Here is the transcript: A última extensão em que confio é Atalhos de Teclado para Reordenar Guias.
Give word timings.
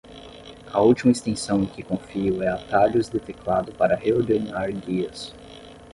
A 0.73 0.81
última 0.81 1.11
extensão 1.11 1.61
em 1.61 1.67
que 1.67 1.83
confio 1.83 2.41
é 2.41 2.47
Atalhos 2.47 3.07
de 3.07 3.19
Teclado 3.19 3.71
para 3.73 3.95
Reordenar 3.95 4.71
Guias. 4.73 5.31